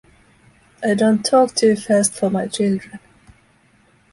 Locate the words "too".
1.53-1.75